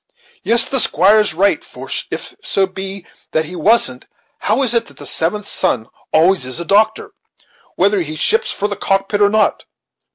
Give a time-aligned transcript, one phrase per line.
[0.41, 4.07] Yes, the squire is right; for if so be that he wasn't,
[4.39, 7.13] how is it that the seventh son always is a doctor,
[7.75, 9.63] whether he ships for the cockpit or not?